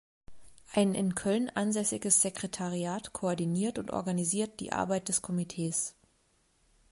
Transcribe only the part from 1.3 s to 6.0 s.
ansässiges Sekretariat koordiniert und organisiert die Arbeit des Komitees.